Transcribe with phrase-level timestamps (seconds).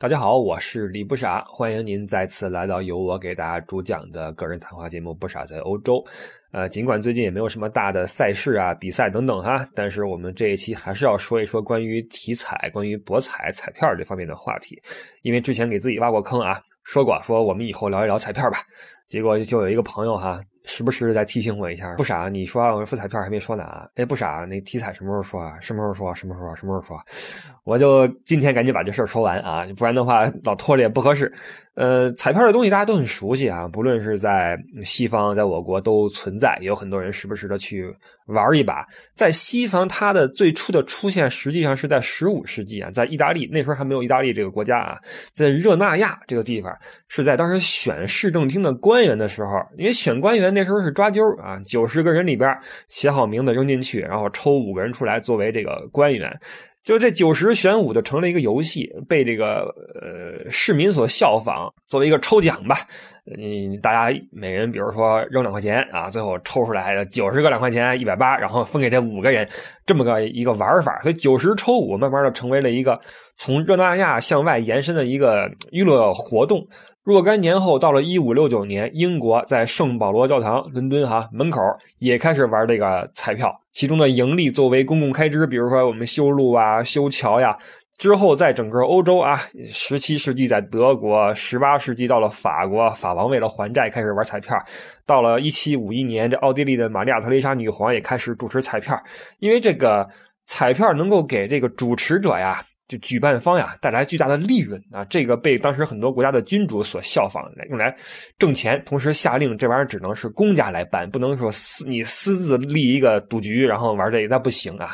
[0.00, 5.96] 大家好，我是李不傻，欢迎您再次来到由我给大家主讲的个人谈话节目《不傻在欧洲》。
[6.52, 14.80] 呃，尽管最近也没有什么大的赛事啊、比赛等等哈，但是我们这一期还是要说一说关于体彩、关于博彩、彩票这方面的话题。
[15.20, 18.56] 因为之前给自己挖过坑啊，说过说我们以后聊一聊彩票吧，
[19.06, 20.40] 结果就有一个朋友哈。
[20.64, 23.88] 时不时在提醒我一下，不傻，你说我付彩票还没说呢啊！
[23.94, 25.58] 哎，不傻，那体彩什么时候说啊？
[25.60, 26.14] 什么时候说？
[26.14, 26.56] 什么时候说？
[26.56, 27.02] 什么时候说？
[27.64, 31.32] 我就今天赶紧把这事儿说完啊，不然的话老拖着也不合适。
[31.76, 37.90] 呃，彩票的东西大家都很熟悉啊，不论是在西方，在我国都存在，也有很多人时不时的去
[38.26, 38.84] 玩一把。
[39.14, 44.98] 在西方，它的最初的出现实际上是在十五世纪啊，在意大利那时候还没有意大利这个国家啊，
[45.32, 46.76] 在热那亚这个地方，
[47.08, 52.52] 是在当时选市政厅的官员的时候，因为选官员那时候是抓阄啊，九十个人里边
[52.88, 56.38] 写好名字扔进去，然后抽五个人出来作为这个官员。
[56.82, 59.62] 就这九十选五就成了一个游戏，被这个
[60.00, 62.76] 呃市民所效仿，作为一个抽奖吧。
[63.36, 69.48] 你大家每人比如说扔两块钱啊，最后抽出来九十个两块钱一百八，然后分给这五个人，
[69.86, 70.98] 这么个一个玩法。
[71.00, 72.98] 所以九十抽五慢慢的成为了一个
[73.36, 76.66] 从热那亚向外延伸的一个娱乐活动。
[77.10, 81.60] 若干年后，到了一五六九年，英国在圣保罗教堂伦敦哈门口
[81.98, 83.52] 也开始玩这个彩票。
[83.72, 87.58] 其中的盈利作为公共开支，比如说我们修路啊、修桥呀。
[87.98, 94.56] 之后在整个欧洲啊，十七世纪在德国，十八世纪到了法国，法王为了还债开始玩彩票。
[95.04, 98.98] 到了一七五一年，这奥地利的玛利亚特蕾莎女皇也开始主持彩票，
[99.38, 100.08] 因为这个
[100.44, 102.64] 彩票能够给这个主持者呀。
[102.90, 107.94] 就举办方呀带来巨大的利润啊，这个被当时很多国家的君主所效仿，用来
[108.36, 114.90] 挣钱，同时下令这玩意儿只能是公家来办，不能说私你私自立一个赌局然后玩这个，那不行啊。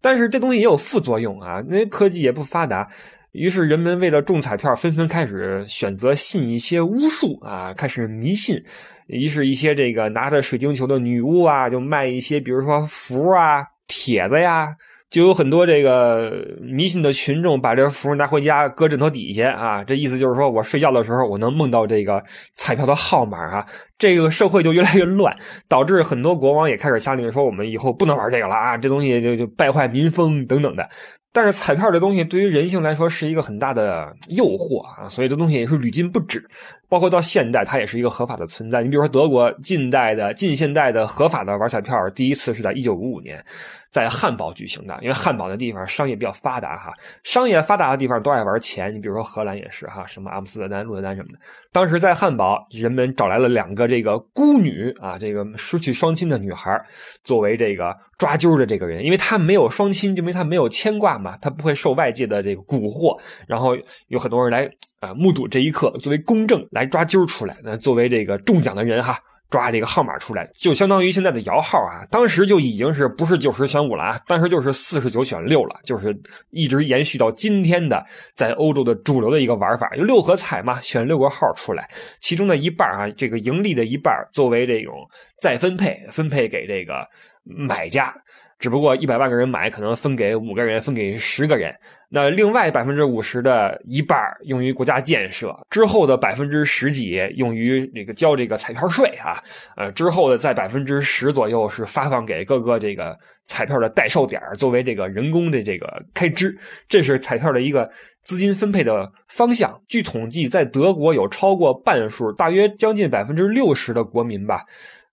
[0.00, 2.88] 但是这东西也有副作用啊，因为科技也不发达，
[3.32, 8.62] 于是人们为了中彩票，纷纷开始选择信一些巫术啊，开始迷信。
[9.08, 14.76] 于是，一些这个拿着水晶球的女巫啊，就卖一些，比如说符啊、帖子呀。
[15.12, 23.66] 就有很多这个迷信的群众把这符拿回家搁枕头底下啊，这意思就是说我睡觉的时候我能梦到这个彩票的号码啊，
[23.98, 25.36] 这个社会就越来越乱，
[25.68, 30.88] 导致很多国王也开始下令说我们以后不能玩这个了啊，这东西就就败坏民风等等的。
[31.34, 36.42] 但是彩票这东西对于人性来说是一个很大的诱惑啊，所以这东西也是屡禁不止。
[36.92, 38.82] 包括到现代，它也是一个合法的存在。
[38.82, 43.42] 你比如说德国近代的、近现代的合法的玩彩票，第一次是在一九五五年，
[43.88, 44.98] 在汉堡举行的。
[45.00, 46.92] 因为汉堡的地方商业比较发达哈，
[47.24, 48.94] 商业发达的地方都爱玩钱。
[48.94, 51.38] 你比如说荷兰也是哈，什么阿姆斯特丹、鹿特丹什么的。
[51.72, 56.78] 当时在汉堡，人们找来了两个这个孤女啊，这个失去双亲的女孩，
[57.24, 63.18] 作为这个抓阄的这个人，因为她没有双亲，就因为她没有牵挂嘛，她不会受外界的这个蛊惑。
[63.48, 63.74] 然后
[64.08, 64.70] 有很多人来。
[65.02, 69.18] 啊，目睹这一刻，作为公证来抓阄出来，那作为这个中奖的人哈，
[69.50, 72.06] 抓这个号码出来，就相当于现在的摇号啊。
[72.08, 76.16] 当时就已经是不是九十选五了啊，当时就是四十九选六了，就是
[76.50, 81.90] 一直延续到今天的在欧洲的主流的一个玩法，有六合彩嘛，选六个号出来，
[82.20, 84.94] 其中的一半啊，这个盈利的一半作为这种
[85.40, 87.04] 再分配，分配给这个
[87.42, 88.14] 买家。
[88.60, 91.74] 只不过一百万个人买，可能分给五个人，分给十个人。
[92.14, 99.42] 那另外百分之五十的一半用于国家建设，之后的百分之十几用于这个交这个彩票税啊。
[99.78, 106.54] 呃，之后的在百分之十左右是发放给各个这个彩票的代售点，作为这个人工的这个开支。
[106.86, 107.90] 这是彩票的一个
[108.20, 109.80] 资金分配的方向。
[109.88, 114.66] 据统计，在德国有超过半数，大约将近百分之六十的国民吧。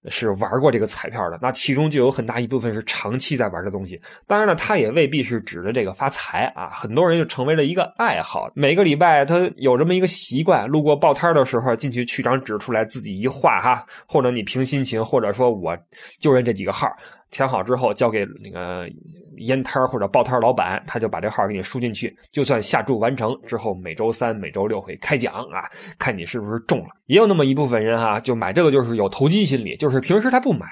[0.07, 3.99] 是玩过这个彩票的，那其中就有很大一部分是长期在玩的东西。
[4.25, 8.49] 当然了，他也未必是指的这个发财啊，很多人就成为了一个爱好。
[8.53, 15.77] 每个礼拜他有这么一个习惯，路过报摊的时候进去取张纸出来自己一画哈，或者你凭心情，或者说我
[16.17, 16.87] 就认这几个号。
[17.31, 18.89] 填好之后交给那个
[19.37, 26.87] 烟摊或者报摊老板，他就把这号给你输进去，就算下注完成之后，每周三、每周六会开奖啊，看你是不是中了。
[27.05, 30.65] 也有那么一部分人哈，就买这个就是有投机心理，就是平时他不买，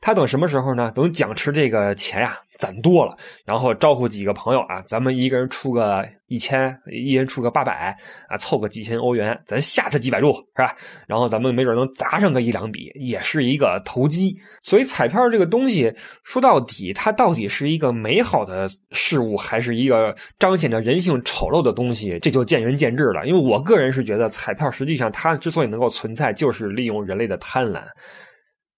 [0.00, 0.90] 他等什么时候呢？
[0.94, 7.96] 等奖池这个钱呀攒多了，然后招呼几个朋友啊，咱们一个人出个一千，一人出个八百
[8.28, 10.74] 啊，凑个几千欧元，咱下他几百注是吧？
[11.06, 14.36] 然后咱们没准能砸上个一两笔，也是一个投机。
[14.62, 15.92] 所以彩票这个东西，
[16.22, 23.26] 说到底，它到底是一个美好的事物，还是一个彰显着人性丑陋的东西，这就见仁见智了。
[23.26, 27.82] 因为我个人是觉得，彩票实际上它之所以能够存在，就是利用人类的贪婪，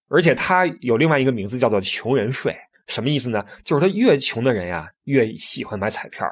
[0.09, 2.57] 而且它有另外一个名字叫做穷人税。
[2.87, 3.45] 什么意思呢？
[3.65, 6.27] 就是他越穷的人呀，越喜欢买彩票，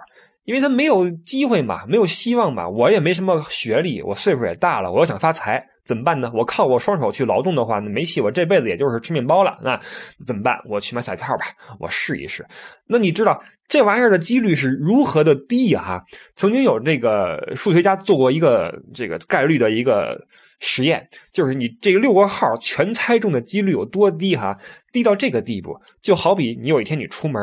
[0.45, 2.69] 因为他没有机会嘛，没有希望嘛。
[2.69, 6.31] 我也没什么学历，我岁数也大了，我要想发财怎么办呢？
[6.35, 9.59] 我靠我双手去劳动的话，那没戏，我这辈子也就是吃面包了。
[9.63, 9.81] 那
[10.27, 10.57] 怎么办？
[10.69, 11.47] 我去买彩票吧，
[11.79, 12.47] 我试一试。
[12.87, 16.03] 那你知道这玩意儿的几率是如何的低啊？
[16.37, 20.27] 曾经有这个数学家做过一个这个概率的一个。
[20.61, 24.57] 实验就是你这六个号全猜中的几率有多低哈？
[24.93, 27.43] 低到这个地步，就好比你有一天你出门。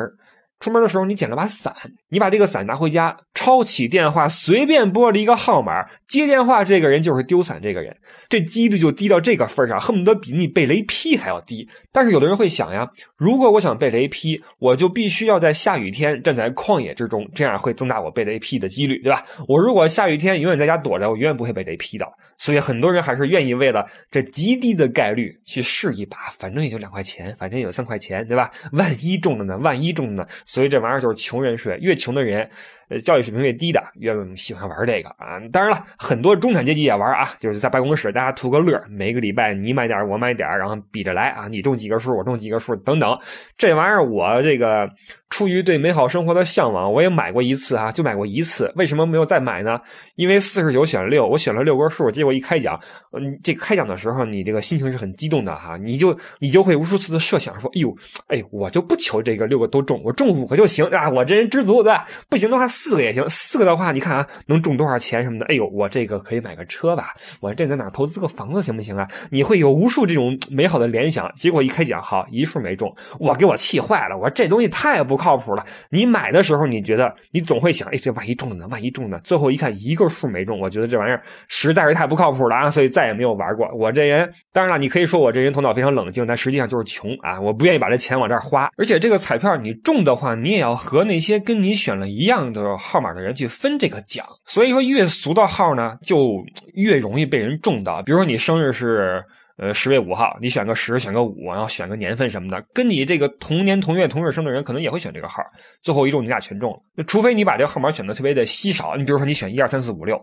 [0.61, 1.75] 出门的时候，你捡了把伞，
[2.09, 7.95] 你把这个伞拿回家，抄起电话，随便拨了一个号码，接电话这个人就是丢伞这个人，
[8.27, 11.67] 这几率就低到这个份上，恨不得比你被雷劈还要低。
[11.91, 12.87] 但是有的人会想呀，
[13.17, 19.23] 如果我想被雷劈，我就必须要在下雨天站在旷野之中，这样会增大我被雷劈的几率，对吧？
[19.47, 22.11] 我如果下雨天永远在家躲着，我永远不会被雷劈到。
[22.37, 28.51] 所以很多人还是愿意为了这极低的概率去试一把，反正也就两块钱，反正有三块钱，对吧？
[28.73, 29.57] 万一中了呢？
[29.59, 30.25] 万一中呢？
[30.45, 32.49] 所以这玩意儿就是穷人税，越穷的人。
[32.99, 35.39] 教育水平越低的越喜欢玩这个啊！
[35.51, 43.17] 当然了，很多中产阶级也玩啊，就是在办公室大家图个乐，每个礼拜你买点我买点然后比着来啊，你中几个数我中几个数等等。
[43.57, 44.89] 这玩意儿我这个
[45.29, 48.71] 出于对美好生活的向往，我也买过一次啊，就买过一次。
[48.75, 49.79] 为什么没有再买呢？
[50.15, 52.77] 因为四十九选六，我选了六个数，结果一开奖，
[53.13, 57.95] 嗯，这开奖的时候你这个心情是很激动的哈，你就你就会无数次的设想说，哎呦，
[58.27, 62.05] 哎，我就不求这个六个都中，我中五个就行啊，我这人知足对吧？
[62.27, 62.67] 不行的话。
[62.83, 65.45] 四个也行，四个的话，你看啊，能中多少钱什么的？
[65.45, 67.13] 哎呦，我这个可以买个车吧？
[67.39, 69.07] 我这在哪投资个房子行不行啊？
[69.29, 74.17] 你会有无数这种美好的联想，结果一开奖，好一数没中，我给我气坏了。
[74.17, 75.63] 我说这东西太不靠谱了。
[75.91, 78.67] 你买的时候，你觉得你总会想，哎，这万一中了呢？
[78.71, 79.19] 万一中呢？
[79.23, 82.71] 最后一看，一个数没中，我觉得这玩意儿实在是太不靠谱了啊！
[82.71, 83.69] 所以再也没有玩过。
[83.75, 87.39] 我这人，当然了，你可以说我这人头脑非常冷静，但实际上就是穷啊！
[87.39, 88.71] 我不愿意把这钱往这儿花。
[88.75, 92.70] 而且这个彩票你中的话，你也要和那些跟你选了一样的。
[92.77, 98.01] 号码的人去分这个奖，所以说越俗的号呢，就越容易被人中到。
[98.03, 99.23] 比如说你生日是
[99.57, 105.43] 呃十月五号，你选个十，选个五，然后选个年份什么的，跟你这个同年同月同日生的人，可能也会选这个号。
[105.81, 106.79] 最后一中，你俩全中了。
[106.95, 110.19] 那除非你把这个号码选的特别的稀少，你比如说你选一二三四五六。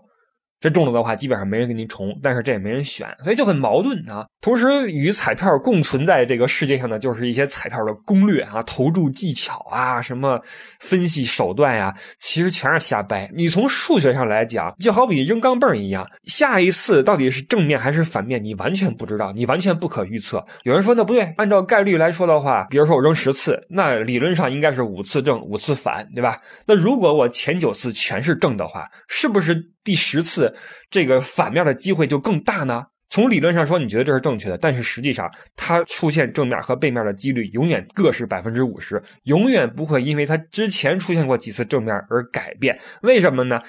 [0.60, 4.26] 这中了的话，基本上没人给你重，但是这也没人选，所以就很矛盾啊。
[4.40, 10.40] 同时，与彩票共存在这个世界上的，就是一些彩票的攻略啊、投注技巧啊、什么
[10.81, 13.31] 分析手段呀，其实全是瞎掰。
[13.34, 20.44] 你从数学上来讲，就好比扔钢镚一样，下一次到底是正面还是反面，你完全不知道，你完全不可预测。
[20.64, 26.38] 有人说那不对，按照概率来说的话，比如说我扔十次，那理论上应该是五次正，五次反，对吧？
[26.66, 29.72] 那如果我前九次全是正的话，是不是？
[29.88, 30.55] 第十次，
[30.90, 32.85] 这个反面的机会就更大呢。
[33.08, 35.26] 从理论上说，你觉得这是正确的，但是实际上，
[35.56, 42.79] 它出现正面和背面的几率永远各是百分之五十，永远不会因为它之前出现过几次正面而改变。
[43.00, 43.62] 为什么呢？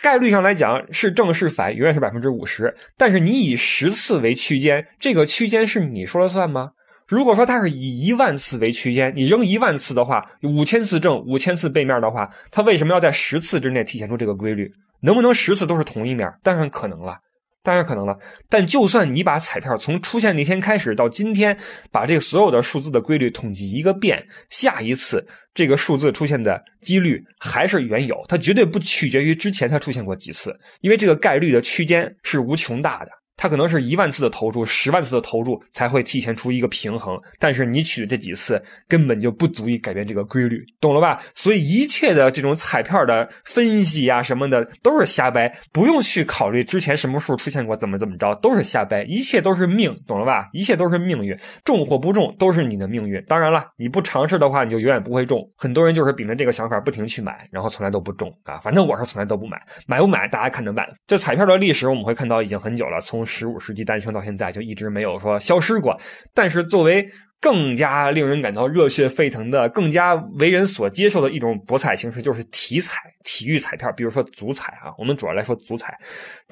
[0.00, 2.74] 概率上来讲，是正是反，永远是百分之五十。
[2.96, 6.70] 但是你以十次为区间，这个区间是你说了算吗？
[7.06, 14.72] 如果说它是以一万次为区间，你扔一万次的话，五千次正，五千次背面的话，它为什么要在十次之内体现出这个规律？
[15.02, 16.28] 能不能十次都是同一面？
[16.42, 17.18] 当然可能了，
[17.62, 18.18] 当然可能了。
[18.48, 21.58] 但就算你把彩票从出现那天开始到今天，
[21.90, 33.10] 把这个所有的数字的规律统计一个遍，下一次这个数字出现的几率还是原有，它绝对不取决于之前它出现过几次，因为这个概率的区间是无穷大的。
[33.40, 41.18] 它可能是一万次的投注，十万次的投注才会体现出一个平衡，但是你取的这几次根本就不足以改变这个规律，懂了吧？
[41.34, 50.50] 所以一切的这种彩票的分析呀什么的都是瞎掰，不用去考虑之前什么数出现过怎么怎么着，都是瞎掰，一切都是命，懂了吧？
[50.52, 53.24] 一切都是命运，中或不中都是你的命运。
[53.24, 55.40] 当然了，你不尝试的话，你就永远不会中。
[55.56, 58.58] 很多人就是秉着这个想法不停去买，然后从来都不中啊。
[58.58, 60.86] 反正我是从来都不买，买不买大家看着办。
[61.06, 65.96] 这彩票的历史我们会看到已经很久了，从十五世纪诞生到现在就一直没有说消失过。
[66.34, 67.08] 但是作为
[67.40, 74.92] 更加令人感到热血沸腾的、更加为人所接受的一种博彩形式，就是体彩、体育彩票，比如说足彩啊。
[74.98, 75.98] 我们主要来说足彩，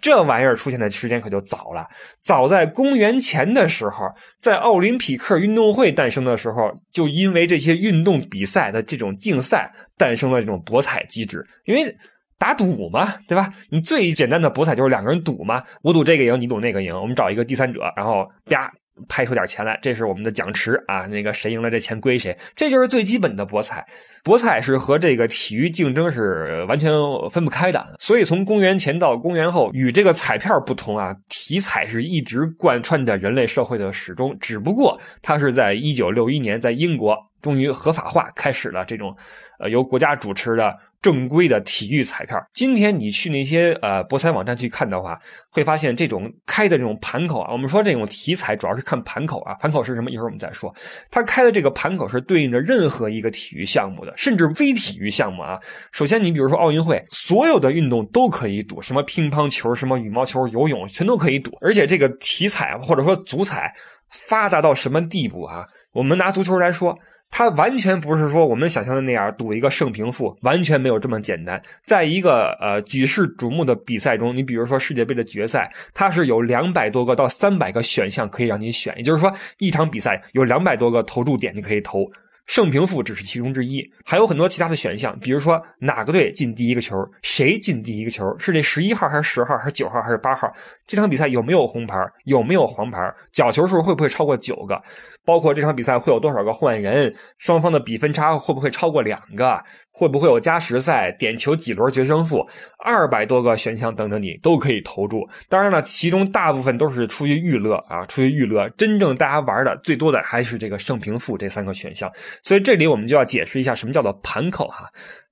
[0.01, 1.87] 这玩意儿出现的时间可就早了。
[2.21, 4.07] 早在公元前的时候，
[4.41, 11.45] 在奥林匹克运动会诞生的时候，就因为这些运动比赛的这种竞赛，诞生了这种博彩机制。
[11.67, 11.95] 因为
[12.39, 13.53] 打赌嘛，对吧？
[13.71, 18.73] 你最简单的博彩就是两个人赌嘛，我赌这个赢，你赌那个赢，我们找一个第三者，然后啪。
[19.09, 21.07] 拍出点钱来，这是我们的奖池啊！
[21.07, 23.87] 那个谁赢了，这钱归谁，这就是最基本的博彩。
[24.25, 26.91] 博彩是和这个体育竞争是完全
[27.31, 27.95] 分不开的。
[28.01, 34.37] 所以从公元前到公元后，与这个彩票不同啊，体彩是一直贯穿着人类社会的始终。
[34.41, 39.17] 只不过它是在一九六一年在英国终于合法化，开始了这种
[39.59, 40.77] 呃由国家主持的。
[41.01, 45.17] 正规的体育彩票，今天你去那些呃博彩网站去看的话，
[45.49, 50.11] 会发现这种开的这种盘口啊，我们说这种体彩主要是看盘口啊，盘口是什么？
[50.11, 50.75] 一会儿我们再说。
[51.09, 55.57] 它开的这个盘口是对应着任何一个体育项目的，甚至非体育项目啊。
[55.93, 61.57] 首先，你比如说奥运会，所有的运动都可以赌，什么乒乓球、什么羽毛球、游泳，全都可以赌。
[61.61, 63.73] 而且这个体彩或者说足彩
[64.11, 65.65] 发达到什么地步啊？
[65.93, 66.99] 我们拿足球来说。
[67.31, 71.63] 它完全不是说我们想象的那样赌一个胜平负，完全没有这么简单。
[71.85, 82.11] 在一个呃举世瞩目的比赛中，你比如说世界杯的决赛，它是有两百多个到三百个选项可以让你选，也就是说一场比赛有两百多个投注点你可以投。
[82.49, 90.51] 胜平负只是其中之一，还有很多其他的选项，比如说哪个队进第一个球，谁进第一个球，是这十一号还是十号还是九号还是八号？
[90.87, 92.99] 这场比赛有没有红牌，有没有黄牌？
[93.31, 94.83] 角球数会不会超过九个？
[95.27, 97.15] 包括这场比赛会有多少个换人？
[97.37, 99.63] 双方的比分差会不会超过两个？
[99.99, 102.49] 会不会有加时赛、点球几轮决胜负？
[102.85, 105.29] 二百多个选项等着你都可以投注。
[105.49, 108.69] 当然了，其中大部分都是出于娱乐啊，出于娱乐。
[108.77, 112.09] 真正大家玩的最多的还是这个胜平负这三个选项。
[112.45, 114.89] 所以这里我们就要解释一下什么叫做盘口哈。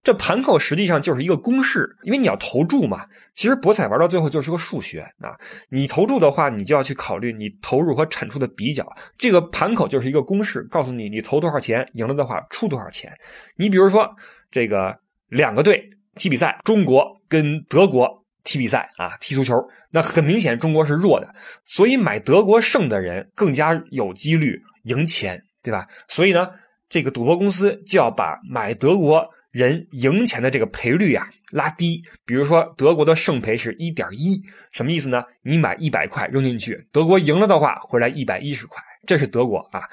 [0.06, 3.04] 这盘口实际上就是一个公式，因为你要投注嘛。
[3.34, 5.34] 其实博彩玩到最后就是个数学啊。
[5.68, 8.86] 你投注的话，你就要去考虑你投入和产出的比较。
[9.18, 13.12] 这个盘口就是一个公式，告诉你你投多少钱，赢了的话出多少钱。
[13.56, 14.08] 你比如说
[14.48, 14.96] 这个
[15.28, 15.82] 两个队
[16.14, 18.08] 踢比赛，中国跟德国
[18.44, 19.56] 踢比赛啊，踢足球，
[19.90, 21.34] 那很明显中国是弱的，
[21.64, 25.84] 所以买德国胜的人更加有几率赢钱，对吧？
[26.06, 26.48] 所以呢，
[26.88, 29.28] 这个赌博公司就要把买德国。
[29.56, 34.38] 人赢钱的这个赔率啊拉低，比如说德国的胜赔是一点一，
[34.70, 35.25] 什么意思呢？
[35.42, 39.88] 你买一百块扔进去，德国赢了的话回来一百一十块，这是德国啊。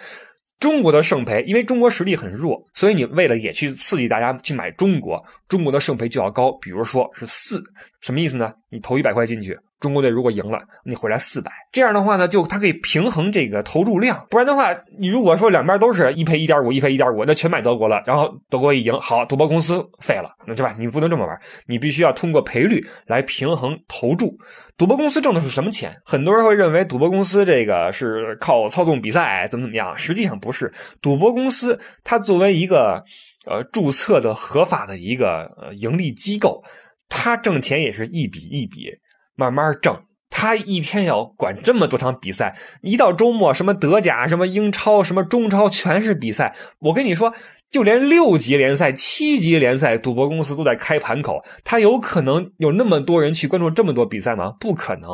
[0.60, 7.63] 中国的胜赔，因为中国实力很弱，所以你为了也去刺激大家去买中国，中国的胜赔就要高，比如说是四，
[8.01, 8.53] 什么意思呢？
[8.70, 9.58] 你投一百块进去。
[9.84, 14.25] 中国队如果赢了，你回来四百，这样的话呢，就它可以平衡这个投注量。
[14.30, 20.74] 不然的话，你如果说两边都是一赔一点五，一赔一点五，那全买德国了，然后德国一赢，好，赌博公司废了，那对吧？
[20.80, 21.38] 你不能这么玩，
[21.68, 24.34] 你必须要通过赔率来平衡投注。
[24.78, 25.94] 赌博公司挣的是什么钱？
[26.06, 29.98] 很多人会认为赌博公司这个是靠操纵比赛，怎么怎么样？
[29.98, 30.72] 实际上不是，
[31.02, 33.04] 赌博公司它作为一个
[33.46, 36.63] 呃注册的合法的一个呃盈利机构，
[37.10, 38.90] 它挣钱也是一笔一笔。
[39.36, 46.56] 慢慢挣，他一天要管这么多场比赛，一到周末，什么德甲、什么英超、什么中超，全是比赛。
[46.80, 47.34] 我跟你说，
[47.72, 54.54] 就连六级联赛、七级联赛，赌博公司都在开盘口，他有可能有那么多人去关注这么多比赛吗？
[54.60, 55.10] 不可能。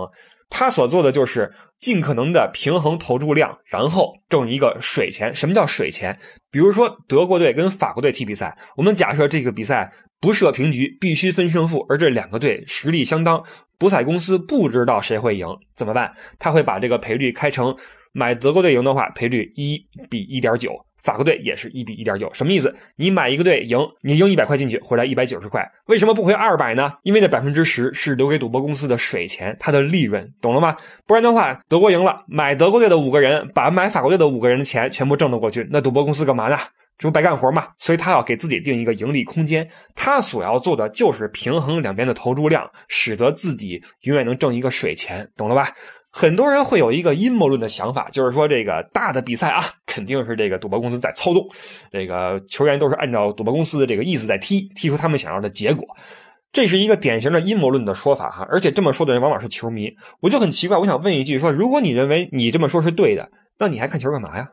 [0.50, 5.34] 他所做的就是尽可能的平衡投注量，然后挣一个水钱。
[5.36, 6.18] 什么叫水钱？
[6.50, 9.94] 比如说德国队跟法国队踢比赛，我们假设这个比赛。
[10.22, 13.42] 不设平局，必须分胜负，而这两个队实力相当，
[13.78, 16.12] 博彩公司不知道谁会赢，怎么办？
[16.38, 17.74] 他会把这个赔率开成，
[18.12, 22.76] 买德国队赢的话，赔率一比一点九，法国队也是一比一点九，什么意思？
[22.98, 26.92] 你买一个队赢，你赢一百块进去，回来一百九十块，为什么不回二百呢？
[27.04, 30.76] 因为那百分之十是留给赌博公司的水钱，它的利润，懂了吗？
[31.08, 36.58] 不然的话，德国赢了，买德国队的五个人把买法国队的五个人的钱全部挣了过去，那赌博公司干嘛呢？
[37.00, 37.70] 这不白干活嘛？
[37.77, 45.70] 所以他要给自己定一个盈利空间，他所要做的就是平衡两边的投注量，使得自己永远能挣一个水钱，懂了吧？
[46.12, 51.48] 很多人会有一个阴谋论的想法，就是说这个大的比赛啊，肯定是这个赌博公司在操纵，
[51.89, 55.88] 这个球员都是按照赌博公司的这个意思在踢，踢出他们想要的结果。
[56.51, 59.89] 这是一个典型的阴谋论的说法哈，而且这么说的人往往是球迷。
[60.20, 63.29] 我就很奇怪，我想问一句：说如果你认为你这么说是对的，
[63.60, 64.50] 那你还看球干嘛呀？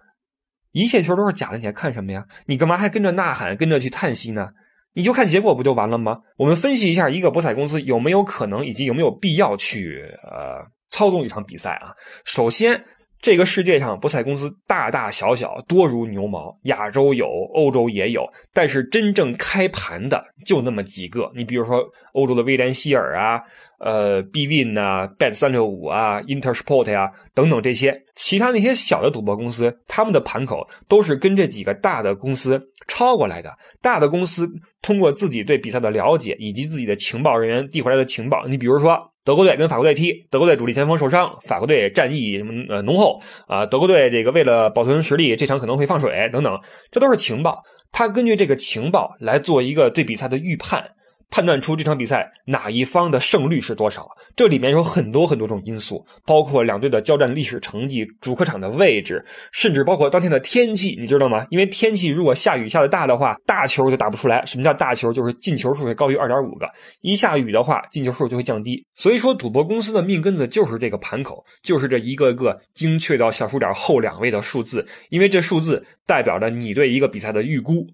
[0.77, 2.25] 一切球都是假的，你还看什么呀？
[2.47, 4.51] 你干嘛还跟着呐喊，跟着去叹息呢？
[4.93, 6.19] 你就看结果不就完了吗？
[6.37, 10.65] 我们分析一下一个博彩公司有没有可能，以及有没有必要去呃。
[10.89, 11.93] 操纵一场比赛啊，
[12.25, 12.83] 首先。
[13.27, 21.29] 这个世界上博彩公司大大小小多如牛毛，亚洲有，欧洲也有，但是真正开盘的就那么几个。
[21.35, 23.43] 你比如说欧洲的威廉希尔啊，
[23.81, 33.53] 呃，BWin 啊，Bet 三六五啊，Intersport 呀等等这些，其他那些小的赌博公司，他们的盘口都是跟这几个大的公司抄过来的。
[33.83, 34.49] 大的公司
[34.81, 39.16] 通过自己对比赛的了解以及自己的情报人员递回来的情报，你比如说。
[39.27, 46.57] 德国队跟法国队踢，德国队主力前锋受伤，法国队战役呃浓厚啊，德国队这个为了保存实力，这场可能会放水等等，
[46.93, 47.61] 这都是情报。
[47.91, 50.93] 他根据这个情报来做一个对比赛的预判。
[51.31, 54.09] 判断出这场比赛哪一方的胜率是多少？
[54.35, 61.47] 这里面有很多很多种因素，包括两队的交战历史成绩、主客场的位置，甚至包括当天的天气，你知道吗？
[61.51, 64.45] 因为天气如果下雨下的大的话，大球就打不出来。
[64.47, 65.13] 什么叫大球？
[65.13, 66.67] 就是进球数会高于二点五个。
[67.01, 68.85] 一下雨的话，进球数就会降低。
[68.95, 77.87] 所以说，赌博公司的命根子就是这个盘口，就是这一个个精确到小数点后两位的数字，因为这数字代表着你对一个比赛的预估，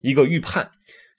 [0.00, 0.70] 一个预判。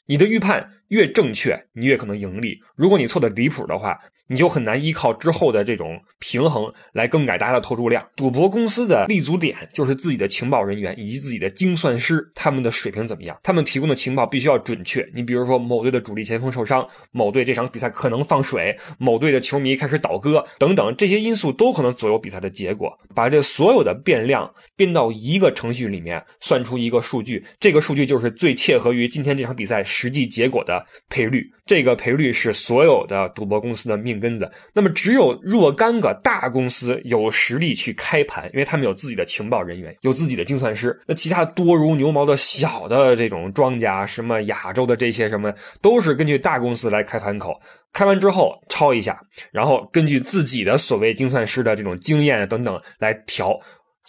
[0.07, 2.59] 你的预判越正确，你越可能盈利。
[2.75, 8.05] 如果你错的离谱的话，你就很难依靠之后的这种平衡来更改大家的投注量。
[8.15, 13.37] 赌博公司的立足点就是自己的情报人员以及自己的精算师，他们的水平怎么样？
[13.41, 15.05] 他们提供的情报必须要准确。
[15.13, 22.97] 你比如说，某队的主力前锋受伤，某队这场比赛可能放水，某队的球迷开始倒戈，等等，这些因素都可能左右比赛的结果。
[23.13, 31.51] 把这所有的变量编到一个程序里面，算出一个数据，这个数据就是最切合于今天这场比赛实际结果的赔率。
[31.65, 34.51] 这个赔率是所有的赌博公司的命根子。
[34.73, 40.99] 那么，只有若干个大公司有实力去开盘，因为他们有自己的情报人员，有自己的精算师。
[41.07, 47.57] 那其他多如牛毛的小的这种庄家，什么亚洲的这些什么，都是根据大公司来开盘口，
[47.93, 49.21] 开完之后抄一下，
[49.51, 53.57] 然后根据自己的所谓精算师的这种经验等等来调。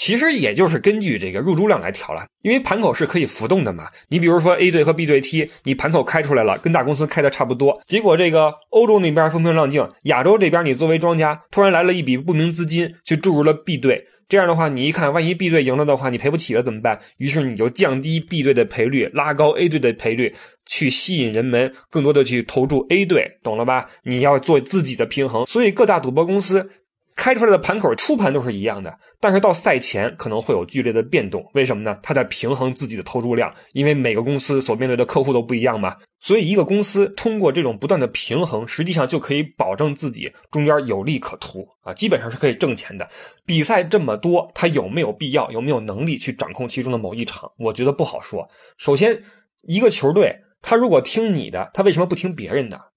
[0.02, 3.86] 其实也就是根据这个入珠量来调了，因为盘口是可以浮动的嘛。
[4.08, 7.80] 你比如说 A 队和 B 队踢，你盘口开出来了，跟大公司开的差不多。
[7.86, 14.08] 结果这个欧洲那边风平浪静，亚洲这边你作为庄家，突然来了一笔不明资金，去注入了 B 队。
[14.28, 16.98] 这样的话，你一看，万一 B 队赢了的话，你赔不起了怎么办？
[17.18, 20.34] 于是你就降低 B 队的赔率，拉高 A 队的赔率，
[20.66, 23.88] 去吸引人们更多的去投注 A 队，懂了吧？
[24.02, 25.46] 你要做自己的平衡。
[25.46, 26.70] 所以各大赌博公司。
[27.14, 31.44] 开出来的盘口初盘都是一样的，但是到赛前可能会有剧烈的变动。
[31.54, 31.96] 为什么呢？
[32.02, 35.96] 他在平衡自己的投注量，因为每个公司所面对的客户都不一样嘛。
[36.20, 43.08] 所以一个公司通过这种不断的平衡，实际上就可以保证自己中间有利可图啊，基本上是可以挣钱的。
[43.44, 47.50] 比赛这么多，他有没有必要、有没有能力去掌控其中的某一场？
[47.58, 48.48] 我觉得不好说。
[48.78, 49.20] 首先，
[49.62, 52.91] 一个球队他如果听你的，他为什么不听别人的？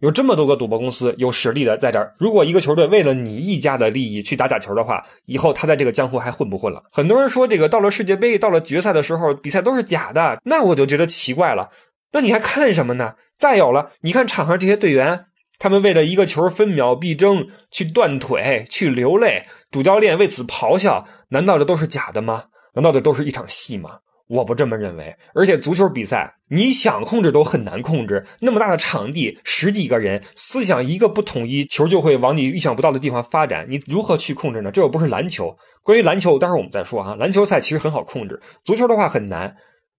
[0.00, 6.82] 有这么多个赌博公司有实力的在这儿，如果一个球队为了你一家的利益去打假球的话，以后他在这个江湖还混不混了？
[6.92, 11.70] 很多人说这个到了世界杯，到了决赛的时候，比赛都是假的，那我就觉得奇怪了。
[12.12, 13.14] 那你还看什么呢？
[13.34, 15.26] 再有了，你看场上这些队员，
[15.58, 22.44] 他们为了一个球分秒必争，去断腿，去流泪，主教练为此咆哮，难道这都是假的吗？
[22.74, 24.00] 难道这都是一场戏吗？
[24.28, 28.24] 我不这么认为，而且足球比赛，你想控制都很难控制。
[28.40, 33.66] 那么大的场地，十几个人，思想一个不统一，球就会往你意想不到的地方发展。
[33.68, 34.70] 你如何去控制呢？
[34.70, 35.56] 这又不是篮球。
[35.82, 37.14] 关于篮球，待会儿我们再说啊。
[37.14, 39.56] 篮球赛其实很好控制，足球的话很难。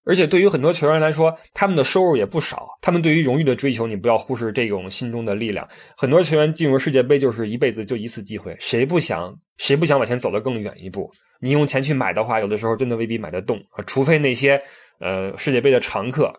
[0.07, 2.65] 而且对于很多球员来说，他们的收入也不少。
[2.81, 5.67] 他们对于荣誉的追求，你不要忽视这种心中的力量。
[5.97, 11.11] 很多球员进入世界杯就是一辈子就一次机会，谁不想谁不想往前走得更远一步？
[11.41, 14.59] 你用钱去买的话，有的时候真的未必买得动啊，除非那些
[14.99, 16.33] 呃世界杯的常客。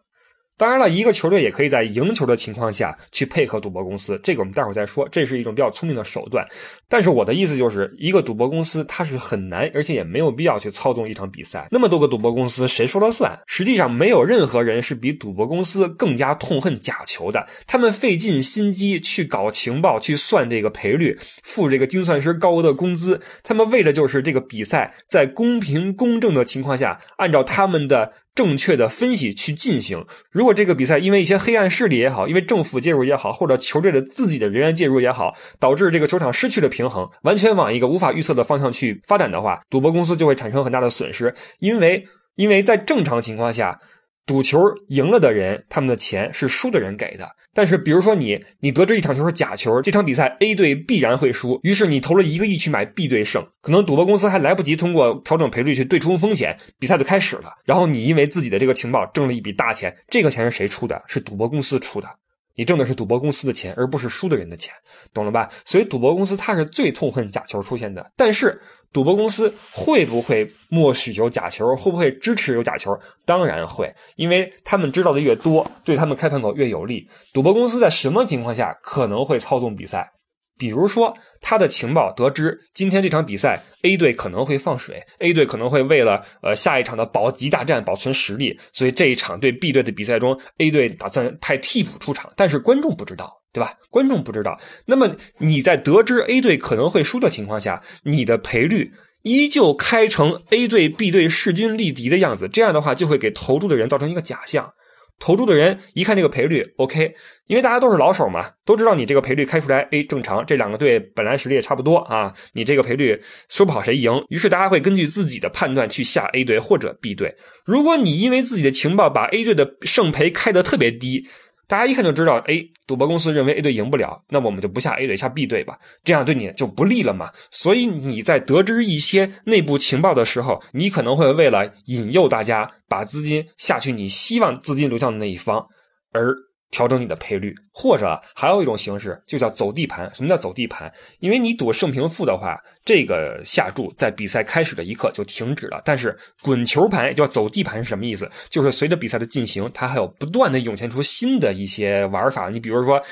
[0.59, 5.09] 当然了，一个球队也可以在赢球的情况下去配合赌博公司，这个我们待会儿再说。
[5.09, 6.45] 这是一种比较聪明的手段。
[6.89, 11.69] 但是我的意思就是，一个赌博公司它是很难，而且也没有必要去操纵一场比赛。
[11.71, 13.39] 那么多个赌博公司，谁说了算？
[13.47, 17.47] 实际上，没有任何人是比赌博公司更加痛恨假球的。
[17.69, 23.21] 他们费尽心机去搞情报，去算这个赔率，付这个精算师高额的工资。
[23.45, 28.15] 他们为的就是这个比赛在公平公正的情况下，按照他们的。
[28.39, 30.07] 正确的分析去进行。
[30.31, 41.35] 如果这个比赛因为一些黑暗势力也好，因为政府介入也好，或者球队的自己的人员介入也好，导致这个球场失去了平衡，完全往一个无法预测的方向去发展的话，赌博公司就会产生很大的损失。
[41.59, 43.81] 因为，因为在正常情况下。
[44.29, 47.27] 赌球赢了的人，他们的钱是输的人给的。
[47.55, 57.55] 但是，比如说你，你得知一场球是假球，这场比赛 A 队必然会输，于是你投了一个亿去买 B 队胜，可能赌博公司还来不及通过调整赔率去对冲风险，比赛就开始了。
[57.65, 61.03] 然后你因为自己的这个情报挣了一笔大钱，这个钱是谁出的？
[61.09, 62.07] 是赌博公司出的。
[62.55, 64.75] 你挣的是赌博公司的钱，而不是输的人的钱，
[65.15, 65.49] 懂了吧？
[65.65, 68.13] 所以赌博公司它是最痛恨假球出现的。
[68.17, 68.61] 但是
[68.93, 71.77] 赌博公司会不会默许有假球？
[71.77, 72.99] 会不会支持有假球？
[73.25, 77.09] 当然会，因为他们知道的越多，对他们开盘口越有利。
[77.33, 80.11] 赌博公司在什么情况下可能会操纵比赛？
[80.59, 93.73] 比如说，他的情报得知今天这场比赛 A 队可能会放水，A 队可能会为了呃下一场的保级大战保存实力，所以这一场对 B 队的比赛中，A 队打算派替补出场，但是观众不知道，对吧？
[93.89, 94.59] 观众不知道。
[94.85, 98.93] 那么你在得知 A 队可能会输的情况下，你的赔率
[99.23, 104.73] 依旧开成 A 队 B 队势均力敌的样子，这样的话就会给投注的人造成一个假象。
[105.19, 107.15] 投注的人一看这个赔率，OK，
[107.47, 117.37] 因为大家都是老手嘛，都知道你这个赔率开出来，哎，正常，这两个队本来实力也差不多啊，你这个赔率说不好谁赢，于是大家会根据自己的判断去下 A 队或者 B 队。
[117.65, 121.27] 如果你因为自己的情报把 A 队的胜赔开得特别低。
[121.69, 127.31] 大家一看就知道，哎，赌博公司认为 A 队赢不了，那我们就不下 A 队，下 B 队吧，这样对你就不利了嘛。
[127.51, 135.67] 所以你在得知一些内部情报的时候，你可能会为了引诱大家把资金下去你希望资金流向的那一方，
[136.13, 136.48] 而。
[136.71, 140.11] 调整你的赔率，或者还有一种形式，就叫走地盘。
[140.15, 140.93] 什么叫走地盘？
[141.21, 145.81] 因为你赌胜平负的话，这个下注在比赛开始的一刻就停止了。
[145.85, 148.31] 但是滚球盘也叫走地盘是什么意思？
[148.49, 152.49] 就是随着比赛的进行，它还有不断的涌现出新的一些玩法。
[152.51, 153.03] 你比如说，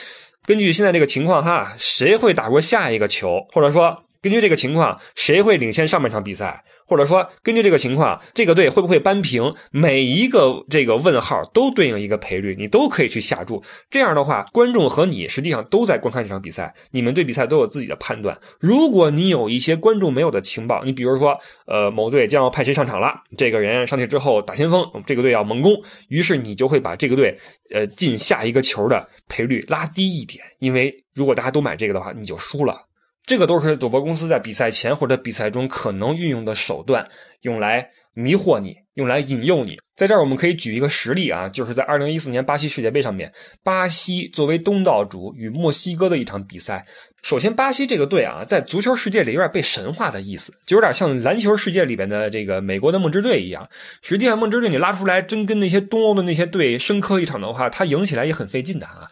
[0.44, 3.40] 根据现在这个情况哈，谁会打过下一个球？
[3.52, 6.64] 或者说，根据这个情况，谁会领先上半场比赛？
[6.84, 9.52] 或者说，根据这个情况，这个队会不会扳平？
[9.70, 13.62] 每一个这个问号都对应一个赔率，你都可以去下注。
[13.88, 18.36] 这样的话，观众和你实际上都在观看这场比赛，你们对比赛都有自己的判断。
[18.58, 27.38] 如果你有一些观众没有的情报，你比如说，呃，某队将要派谁上场了，这个人上去之后打先锋，这个队要猛攻，于是你就会把这个队，
[27.72, 32.85] 呃，进下一个球的赔率拉低一点，因为如果大家都买这个的话，你就输了。
[33.26, 37.08] 这个都是赌博公司在比赛前或者比赛中可能运用的手段，
[37.42, 39.76] 用来迷惑你，用来引诱你。
[39.96, 43.32] 在这儿，我们可以举一个实例啊，就是在二零一四年巴西世界杯上面，
[43.64, 46.86] 巴西作为东道主与墨西哥的一场比赛。
[47.22, 53.68] 首先，巴西这个队啊，在足球世界里有点被神化的意思，就有点像篮球世界里边的这个美国的梦之队一样。
[54.02, 59.10] 实际上，梦之队你拉出来真跟那些东欧的那些队生磕一场的话，他赢起来也很费劲的啊。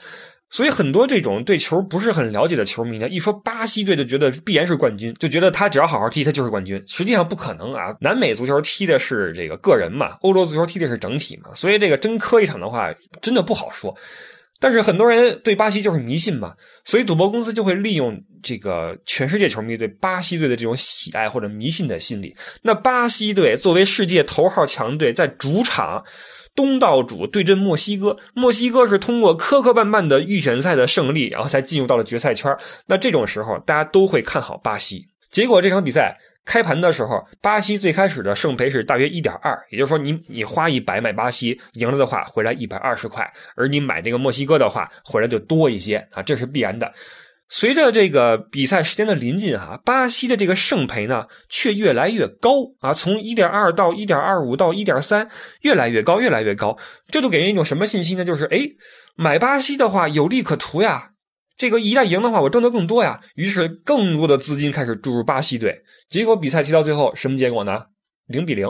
[0.54, 6.80] 所以很多这种对球不是很了解的球迷呢，一说巴西队就觉得必然是冠军，就觉得他只要好好踢，他就是冠军。
[6.86, 7.92] 实际上不可能啊！
[8.00, 13.92] 南美足球踢的是这个个人嘛，欧洲足球踢的是整体嘛，所以这个真磕一场的话，真的不好说。
[14.60, 22.34] 但是很多人对巴西就是迷信嘛，所以赌博公司就会利用这个全世界球迷对巴西队的这种喜爱或者迷信的心理。
[22.62, 26.04] 那巴西队作为世界头号强队，在主场。
[26.56, 32.56] 东道主对阵墨西哥，墨西哥是通过磕磕绊绊的预选赛的胜利，然后才进入到了决赛圈。
[32.86, 35.08] 那这种时候，大家都会看好巴西。
[35.32, 43.24] 结果这场比赛开盘的时候，巴西最开始的胜赔是大约一点二，也就是说，你你花一百买巴西赢了的话，回来一百二十块；
[43.56, 46.92] 而你买这个墨西哥的话，回来就多一些啊，这是必然的。
[47.48, 55.28] 随着这个比赛时间的临近，哈，巴西的这个胜赔呢却越来越高啊，从一点二到一点二五到一点三，
[55.60, 56.76] 越来越高，越来越高。
[57.08, 58.24] 这都给人一种什么信息呢？
[58.24, 58.70] 就是哎，
[59.14, 61.10] 买巴西的话有利可图呀，
[61.56, 63.20] 这个一旦赢的话，我挣得更多呀。
[63.34, 67.86] 于是更多的资金开始注入巴西队，结果比赛踢到最后什么结果呢？
[68.26, 68.68] 零比零，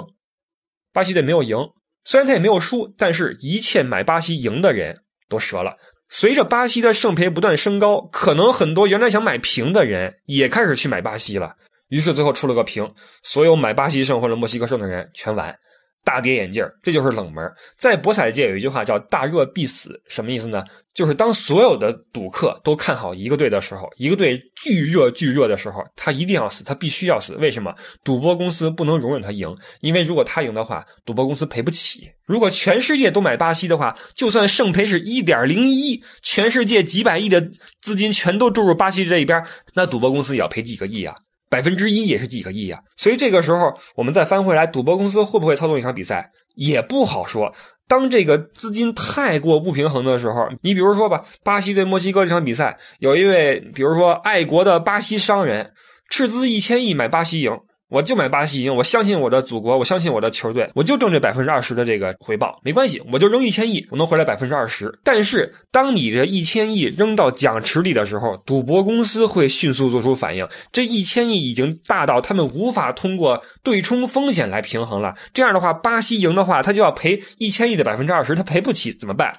[0.92, 1.56] 巴西队没有赢，
[2.04, 5.76] 虽然他也没有输，但是一切买巴西赢的人都折了。
[6.10, 11.56] 随着巴西的胜赔不断升高，可能很多原来想买平的人也开始去买巴西了。
[11.88, 12.92] 于是最后出了个平，
[13.22, 15.56] 所有买巴西胜或者墨西哥胜的人全完。
[16.04, 17.50] 大跌眼镜这就是冷门。
[17.78, 20.62] 在博彩界有一句话叫“大热必死”，什么意思呢？
[20.92, 27.34] 就是当所有的赌客都看好一个队的时候，一个队巨热巨热的时候，他一定要死，他必须要死。
[27.34, 27.74] 为什么？
[28.04, 32.12] 赌博公司不能容忍他赢，因为如果他赢的话，赌博公司赔不起。
[32.26, 41.16] 如果全世界都买巴西的话，就算胜赔是一点零一，全世界几百亿的资金全都注入巴西这一边，那赌博公司也要赔几个亿啊。
[41.54, 47.54] 百分之一也是几个亿呀，所以这个时候我们再翻回来，赌博公司会不会操纵一场比赛也不好说。
[47.86, 55.72] 当这个资金太过不平衡的时候，你比如说吧，巴西对墨西哥这场比赛，有一位比如说爱国的巴西商人
[56.08, 57.56] 斥资一千亿买巴西赢。
[57.90, 64.98] 我就买巴西赢，我相信我的祖国，我相信我的球队，我就挣这百分之二十的这个回报，没关系，我就扔一千亿，我能回来百分之二十。
[65.04, 75.14] 但是，当你这一千亿扔到奖池里的时候，赌博公司会迅速做出反应，这一千亿已经大到他们无法通过对冲风险来平衡了。
[75.32, 79.32] 这样的话，巴西赢的话，他就要赔一千亿的百分之二十，他赔不起怎么办？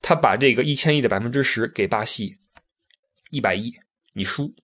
[0.00, 2.36] 他把这个一千亿的百分之十给巴西，
[3.32, 3.72] 一百亿
[4.14, 4.54] 你输，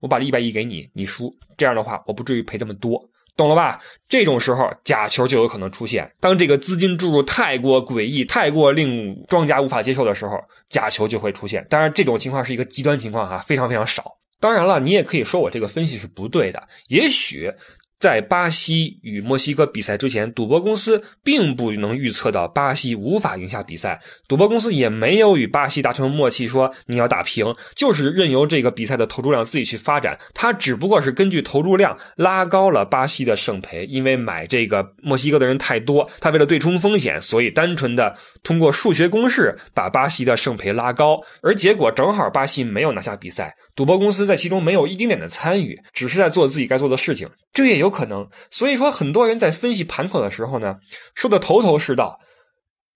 [0.00, 3.00] 我把这一百亿给你，你输，这样的话我不至于赔这么多，
[3.36, 3.80] 懂了吧？
[4.08, 6.10] 这种时候假球就有可能出现。
[6.20, 11.66] 当这个资金注入太过诡异、太过令庄家无法接受的时候，假球就会出现。
[11.70, 14.16] 当然，这种情况是一个极端情况哈，非常非常少。
[14.40, 17.52] 当然了，你也可以说我这个分析是不对的，也许。
[18.00, 24.00] 在巴西与墨西哥比赛之前，赌博公司并不能预测到巴西无法赢下比赛。
[24.26, 30.18] 赌博公司也没有与巴西达成默契，说你要打平，就是任由这个比赛的投注量自己去发展。
[30.32, 41.20] 他只不过是根据投注量拉高了巴西的胜赔，因为买这个墨西哥的人太多，他为了对冲风险，所以单纯的通过数学公式把巴西的胜赔拉高。
[41.42, 47.28] 而结果正好巴西没有拿下比赛，赌博公司在其中没有一丁点的参与，只是在做自己该做的事情。
[47.64, 47.90] 这也有。
[47.90, 50.76] 可能，所以说很多人在分析盘口的时候呢，
[51.14, 52.18] 说的头头是道。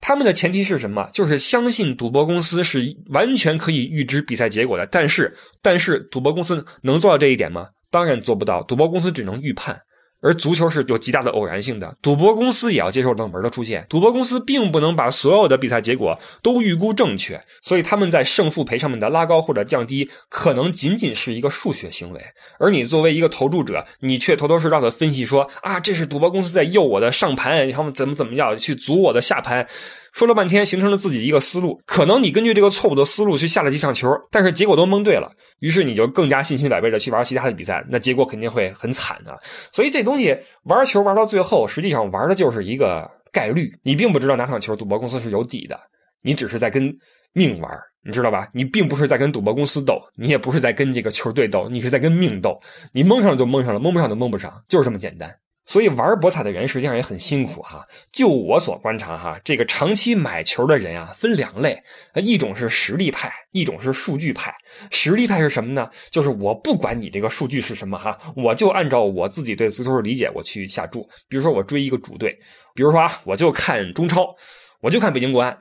[0.00, 1.08] 他们的前提是什么？
[1.12, 4.86] 就是相信赌博公司是完全可以预知比赛结果的。
[4.86, 7.68] 但是，但是赌博公司能做到这一点吗？
[7.90, 8.62] 当然做不到。
[8.62, 9.80] 赌博公司只能预判。
[10.24, 13.84] 而足球是有极大的偶然性的，赌博公司也要接受冷门的出现。
[13.90, 22.20] 赌博公司并不能把所有的比赛结果都预估正确，所以他们在胜负赔上面的拉高或者降低，可能仅仅是一个数学行为。
[22.58, 29.68] 而你作为一个投注者，你却头头是道的分析说啊，这是赌博公司在诱我的上盘，他们怎么怎么样去阻我的下盘。
[30.14, 31.82] 说了半天，形成了自己一个思路。
[31.84, 39.36] 可能你根据这个错误的思路去下了几场球，但是结果都蒙对了，于是你就更加信心百倍的去玩其他的比赛，那结果肯定会很惨的。
[39.72, 43.72] 所以这东西玩球玩到最后，实际上玩的就是一个概率。
[43.82, 45.76] 你并不知道哪场球赌博公司是有底的，
[46.22, 46.96] 你只是在跟
[47.32, 47.68] 命玩，
[48.06, 48.46] 你知道吧？
[48.54, 52.56] 你并不是在跟赌博公司斗，你也不是在跟这个球队斗，你是在跟命斗。
[52.92, 55.28] 你蒙上了就蒙上了，蒙不上就蒙不上，就是这么简单。
[55.66, 57.82] 所以玩博彩的人实际上也很辛苦哈。
[58.12, 61.82] 就我所观察哈，这个长期买球的人啊，分两类，
[62.16, 64.54] 一种是实力派，一种是数据派。
[64.90, 65.90] 实力派是什么呢？
[66.10, 71.08] 就是我不管你这个数据是什么哈，我就按照我自己对足球的理解我去下注。
[71.28, 72.38] 比如说我追一个主队，
[72.74, 74.34] 比如说啊，我就看中超，
[74.80, 75.58] 我就看北京国安。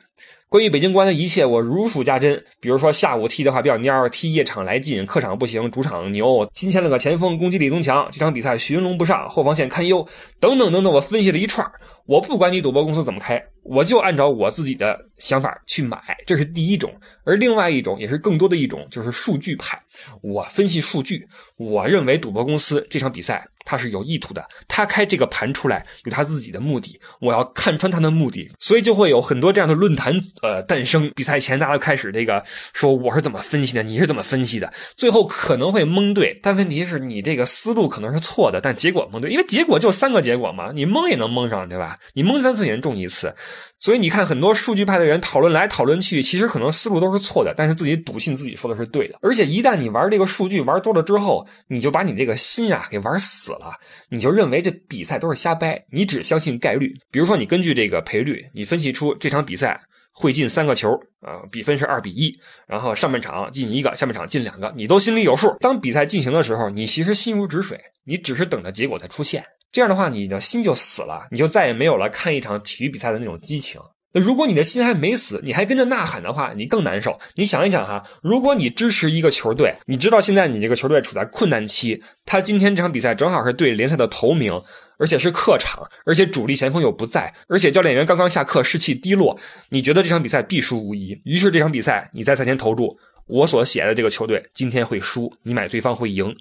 [0.54, 2.44] 关于北京国安的一切，我如数家珍。
[2.60, 10.08] 比如说下午踢的话比较蔫踢夜场来劲，客场不行，主场牛，新签了个前锋，攻击力增强，这场比赛寻龙不上，后防线堪忧，
[10.40, 11.68] 等等等等，我分析了一串。
[12.06, 16.94] 我不管你赌博公司怎么开，我就按照我自己的想法去买，这是第一种。
[17.24, 19.82] 而另外一种也是更多的一种，就是数据派。
[20.22, 31.10] 我分析数据，我认为赌博公司这场比赛他是有意图的，他开这个盘出来有他自己的目的，我要看穿他的目的，所以就会有很多这样的论坛呃诞生。
[31.16, 41.93] 比赛前大家都开始这个说我是怎么分析的，你是怎么分析的，最后可能会蒙对，但问题是你这个思路可能是错的，但结果蒙对，因为结果就三个结果嘛，你蒙也能蒙上，对吧？
[42.14, 43.34] 你蒙三次也能中一次，
[43.80, 49.18] 所以你看很多数据派的人讨论来讨论去，其实可能思路都是错的，但是自己笃信自己说的是对的。
[49.22, 53.74] 而且一旦你玩这个数据玩多了之后，你就把你这个心啊给玩死了，
[54.10, 56.94] 你就认为这比赛都是瞎掰，你只相信概率。
[57.12, 59.80] 比如说你根据这个赔率，你分析出这场比赛
[60.12, 62.32] 会进三个球啊，比分是二比一，
[62.68, 65.56] 然后上半场进一个，下半场进两个，你都心里有数。
[65.60, 69.44] 当比赛进行的时候，你其实心如止水，你只是等着结果再出现。
[69.74, 73.82] 这样的话，你的心就死了，你就再也没有了看一场体育比赛的那种激情。
[74.14, 77.20] 那如果你的心还没死，你还跟着呐喊的话，你更难受。
[77.34, 84.54] 你想一想哈，如果你支持一个球队，你知道现在你这个球队处在困难期，他今天这场比赛正好是对联赛的头名，
[85.00, 89.36] 而且是客场，而且主力前锋又不在，而且教练员刚刚下课，士气低落，
[89.70, 91.20] 你觉得这场比赛必输无疑。
[91.26, 96.32] 于是这场比赛你在赛前投注，我所写的这个球队今天会输，你买对方会赢。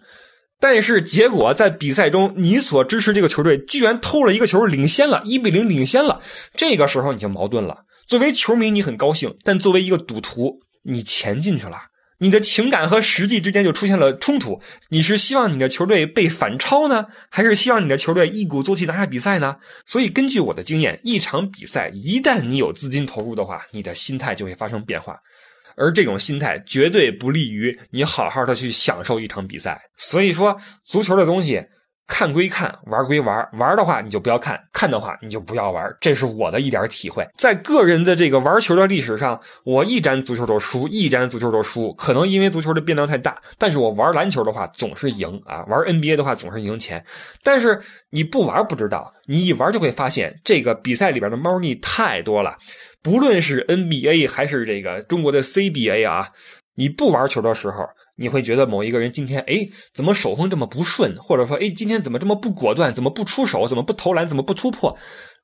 [0.62, 6.20] 但是结果在比赛中，你所支持这个球队居然偷了一个球，领先了，一比零领先了。
[6.54, 7.78] 这个时候你就矛盾了。
[8.06, 11.76] 作为球迷，你很高兴；但作为一个赌徒，你钱进去了，
[12.18, 14.60] 你的情感和实际之间就出现了冲突。
[14.90, 19.56] 你是希望你的球队被反超呢，还是希望你的球队一鼓作气拿下比赛呢？
[19.84, 25.18] 所以，根据我的经验，一场比赛一旦你有资金投入的话，你的心态就会发生变化。
[25.76, 29.80] 而这种心态绝对不利于你好好的去享受一场比赛。
[29.96, 31.64] 所以说，足球的东西
[32.06, 35.84] 看归看，玩归玩，玩的话你就不要看，看的话你就不要玩。
[36.00, 37.26] 这是我的一点体会。
[37.36, 41.92] 在个人的这个玩球的历史上，我一沾足球就输，一沾足球就输。
[41.94, 47.04] 可能因为足球的变量太大，但是我玩篮球的话总是赢啊，玩 NBA 的话总是赢钱。
[47.42, 52.56] 但是你不玩不知道，你一玩就会发现这个比赛里边的猫腻太多了。
[53.02, 56.28] 不论是 NBA 还是这个中国的 CBA 啊，
[56.76, 64.96] 你不玩球的时候，你会觉得某一个人今天哎，怎么手风这么不顺，或者说哎，今天怎么这么不果断，怎么不出手，怎么不投篮，怎么不突破？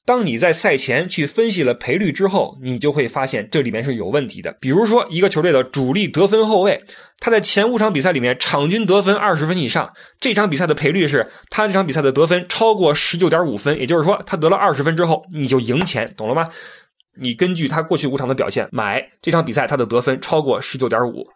[0.04, 4.56] 当你在赛前去分析了赔率之后，你就会发现这里面是有问题的。
[4.58, 6.82] 比如说，一个球队的主力得分后卫，
[7.18, 16.48] 他在前五场比赛里面场均得分二十分以上，这场比赛的赔率是他这场比赛的得分超过十九点五分，也就是说，他得了二十分之后，你就赢钱，懂了吗？
[17.20, 21.26] 你根据他过去五场的表现买这场比赛，他的得分超过十九点五。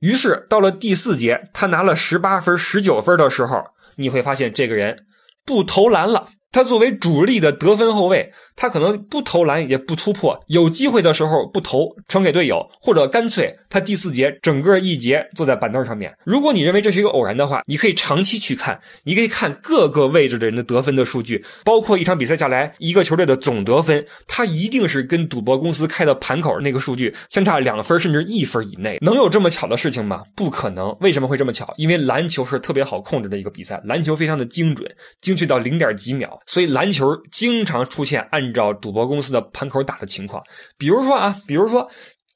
[0.00, 3.62] 于是到了第四节，他拿了十八分、十九分的时候，
[3.96, 5.06] 你会发现这个人
[5.44, 6.28] 不投篮了。
[6.52, 16.14] 他作为主力的得分后卫，他可能不投篮也不突破，有机会的时候不投，传给队友，或者干脆他第四节整个一节坐在板凳上面。
[16.26, 28.98] 如果你认为这是一个偶然的话，你可以长期去看，你可以看各个位置的人的得分的数据，包括一场比赛下来一个球队的总得分，他一定是跟赌博公司开的盘口那个数据相差两分甚至一分以内。
[29.00, 30.24] 能有这么巧的事情吗？
[30.36, 30.94] 不可能。
[31.00, 31.72] 为什么会这么巧？
[31.78, 34.86] 因为篮球是特别好控制的一个比赛，篮球非常的精准，
[35.22, 36.38] 精确到零点几秒。
[36.46, 40.42] 所以篮球经常出现按按照赌博公司的盘口打的情况，
[40.76, 41.88] 比如说啊，比如说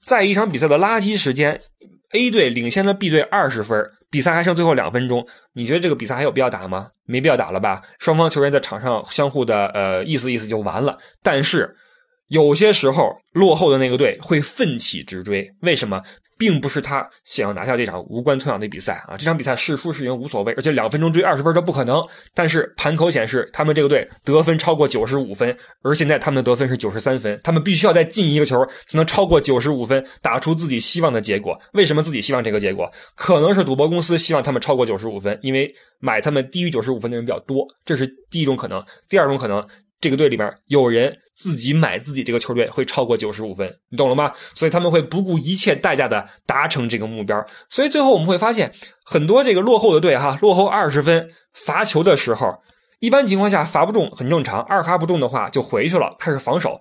[0.07, 1.61] 在一场比赛的垃圾时间
[2.13, 6.89] ，A 队领先了 B 队二十分，比赛还剩最后两分钟，你觉得这个比赛还有必要打吗？
[7.05, 7.83] 没必要打了吧？
[7.99, 10.97] 双方球员在场上相互的呃意思意思就完了。
[11.21, 11.77] 但是
[12.29, 16.03] 有些时候落后的那个队会奋起直追，为什么？
[16.37, 19.17] 并不是他想要拿下这场无关痛痒的比赛啊！
[19.17, 22.05] 这场比赛是输是赢无所谓，而且两分钟追二十分都不可能。
[22.35, 31.57] 但是盘口显示，他们这个队得分超过九十五分，而现在他们的得分是九十三分，他们必须要再进一个球才能超过九十五分，打出自己希望的结果。
[31.75, 32.91] 为什么自己希望这个结果？
[33.15, 38.85] 可能是赌博公司希望他们超过九十五分，因为买他们低于九十五分的人比较多，这是第一种可能。
[39.09, 39.65] 第二种可能。
[40.05, 44.31] 这个队里边有人自己买自己这个球队会超过九十五分，你懂了吗？
[44.53, 47.43] 所以他们会不顾一切代价的达成这个目标。
[47.71, 48.71] 所以最后我们会发现，
[49.03, 52.59] 很多这个落后的队哈， 落后二十分罚球的时候，
[52.99, 56.79] 一般情况下罚不中很正常，二罚不中的话就回去了，开始防守。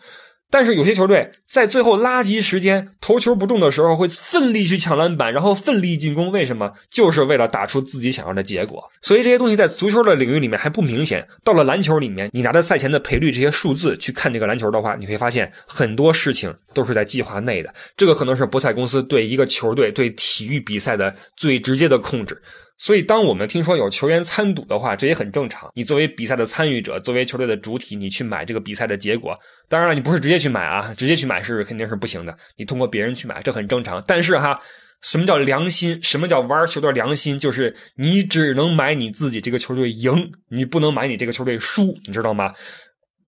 [0.53, 6.31] 但是有些球队在最后垃圾时间投球不中的时候，会奋力去抢篮板，然后奋力进攻。
[6.31, 6.73] 为什么？
[6.91, 8.87] 就是为了打出自己想要的结果。
[9.01, 11.27] 所以这些东西在足球的领域里面还不明显。
[11.43, 17.73] 到了篮球里面，你拿着赛前的赔率这些数字去看这个篮球的话，你会发现很多事情都是在计划内的。
[17.97, 22.39] 这个可能是博彩公司对一个球队、对体育比赛的最直接的控制。
[22.75, 25.71] 所以，当我们听说有球员参赌的话，这也很正常。
[25.73, 29.37] 你作为比赛的参与者，作为球队的主体，你去买这个比赛的结果。
[29.69, 32.37] 当然了，你不是直接去买啊，直接去买是肯定是不行的。
[32.57, 34.03] 你通过别人去买，这很正常。
[34.05, 34.59] 但是哈，
[35.01, 35.99] 什么叫良心？
[36.03, 37.39] 什么叫玩球的良心？
[37.39, 42.53] 就是你只能买你自己这个球队赢，你不能买你这个球队输，你知道吗？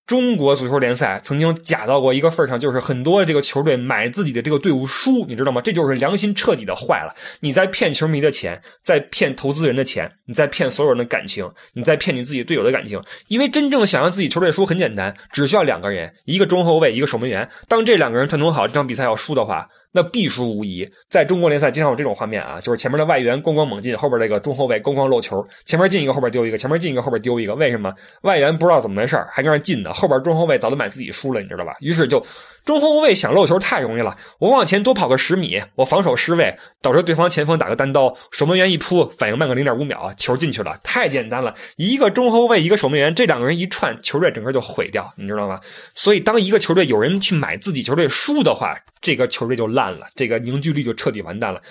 [0.08, 5.60] 中国足球联赛曾经假到过一个份上，就是很多这个球队买自己的这个队伍输，你知道吗？
[5.62, 7.15] 这就是良心彻底的坏了。
[7.39, 13.02] 你在骗球迷的钱，在骗投资人的钱，你在骗所有人的感情，你在骗你自己队友的感情。
[13.30, 17.50] 因为真正想让自己球队输很简单，只需要两个人，一个中后卫，一个守门员。
[17.68, 19.68] 当这两个人串通好，这场比赛要输的话。
[19.95, 27.93] 那必输无疑，在中国联赛经常有这种画面啊，就是前面的外援咣咣猛进，后边这个中后卫咣咣漏球，前面进一个，后边丢一个，前面进一个，后边丢一个，为什么？
[28.23, 31.73] 外援不知道怎么回事还跟那进呢，后边中后卫早就买自己输了，你知道吧？
[31.79, 32.21] 于是就。
[32.65, 41.54] 中后卫想漏球太容易了，我往前多跑个十米，我防守失位，导致对方前锋打个单刀，守门员一扑，反应慢个零点五秒，球进去了，太简单了。
[41.78, 45.62] 一个中后卫，一个守门员，这两个人一串，球队整个就毁掉，你知道吗？
[45.93, 51.62] 所以，当一个球队有人去买自己球队输的话，这个球队就烂了，这个凝聚力就彻底完蛋了。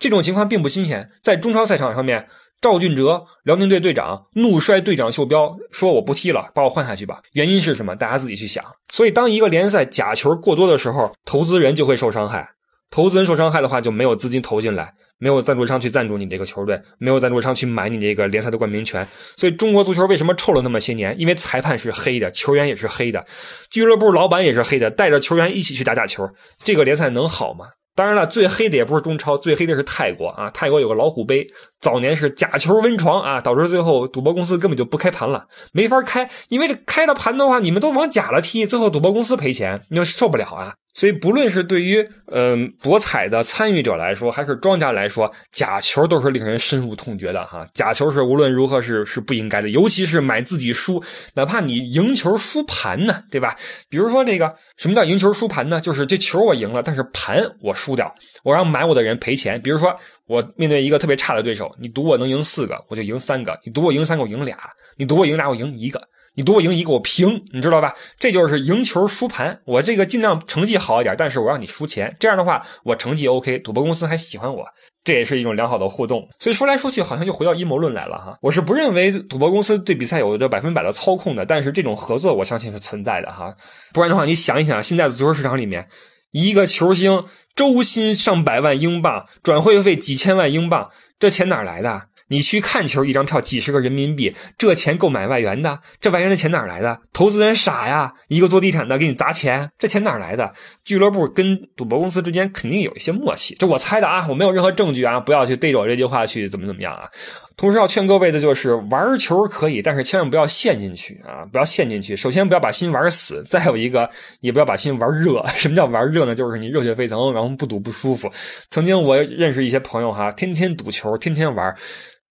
[0.00, 2.26] 这种情况并不新鲜，在中超赛场上面。
[2.60, 7.96] 赵俊哲，辽宁队队长怒摔队长袖标，说：“我不踢了，把我换下去吧。”原因是什么？
[7.96, 8.62] 大家自己去想。
[8.92, 12.50] 所以，当一个联赛假球过多的时候，投资人就会受伤害。
[12.90, 19.08] 投资人受伤害的话，就没有资金投进来，没有赞助商去赞助你这个球队，没有赞助商去买你这个联赛的冠名权。
[19.38, 21.18] 所以，中国足球为什么臭了那么些年？
[21.18, 23.24] 因为裁判是黑的，球员也是黑的，
[23.70, 26.28] 俱乐部老板也是黑的，带着球员一起去打假球，
[26.62, 27.68] 这个联赛能好吗？
[27.94, 30.48] 当然了，最黑的也不是中超，最黑的是泰国啊！
[30.50, 31.46] 泰国有个老虎杯，
[31.80, 40.74] 早年是假球温床啊，导致最后赌博公司根本就不开盘了，没法开，因为这开了盘的话，你们都往假了踢，最后赌博公司赔钱，你就受不了啊！
[40.92, 47.66] 所以，不论是对于嗯博彩的参与者来说，还是庄家来说，假球都是令人深恶痛绝的哈。
[47.72, 51.02] 假球是无论如何是是不应该的，尤其是买自己输，
[51.34, 53.56] 哪怕你赢球输盘呢，对吧？
[53.88, 55.80] 比如说这个什么叫赢球输盘呢？
[55.80, 59.62] 就是这球我赢了，但是盘我输掉，我让买我的人赔钱。
[59.62, 64.56] 比如说我面对一个特别差的对手，你赌我能赢四个，我就赢三个；你赌我赢三个，我赢俩；
[64.96, 66.00] 你赌我赢俩，我赢一个。
[66.34, 67.94] 你赌我赢一个，我平，你知道吧？
[68.18, 69.60] 这就是赢球输盘。
[69.64, 74.64] 我这个尽量成绩好一点，但是我让你输钱，这样的话我成绩 OK，赌博公司还喜欢我，
[75.02, 76.28] 这也是一种良好的互动。
[76.38, 78.38] 所以说来说去，好像就回到阴谋论来了哈。
[78.42, 83.54] 我是不认为赌博公司对比赛有着百分百的操控的，但是这种合作我相信是存在的哈。
[83.92, 85.88] 不然的话，你想一想，现在的足球市场里面，
[86.30, 87.22] 一个球星
[87.56, 92.09] 周薪上百万英镑，转会费几千万英镑，这钱哪来的？
[92.30, 95.80] 你去看球，一张票几十个人民币，这钱够买外援的。
[96.00, 97.00] 这外援的钱哪来的？
[97.12, 100.52] 投资人傻呀，一个做地产的给你砸钱，这钱哪来的？
[100.84, 107.10] 俱乐部跟赌博公司之间肯定有一些默契，这我猜的啊，我没有任何证据啊，不要去对着我这句话去怎么怎么样啊。
[107.56, 112.16] 同时要劝各位的就是玩球可以，但是千万不要陷进去啊，不要陷进去。
[112.16, 114.08] 首先不要把心玩死，再有一个
[114.40, 115.44] 也不要把心玩热。
[115.58, 116.34] 什么叫玩热呢？
[116.34, 118.32] 就是你热血沸腾，然后不赌不舒服。
[118.70, 121.76] 曾经我认识一些朋友哈，天天赌球，天天玩。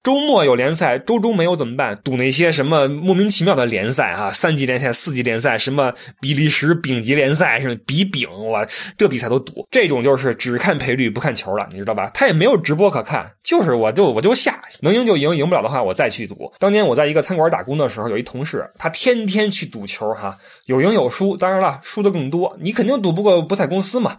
[0.02, 2.00] 周末有联赛，周中没有怎么办？
[2.04, 8.66] 赌那些什么莫名其妙的联赛啊，三级联赛、四级联赛，什么比利时丙级联赛，什么比丙，我
[8.98, 9.68] 这比赛都赌。
[9.70, 12.10] 这种就是只看赔率不看球了，你知道吧？
[12.14, 16.50] 他也没有直播可看，就是我就我就下，能赢就赢，赢不了的话我再去赌。
[16.60, 20.38] 当年我在一个餐馆打工的时候，有一同事，他天天去赌球，哈，
[20.68, 22.58] 有赢有输，当然了，输的更多。
[22.62, 24.16] 你肯定赌不过博彩公司嘛。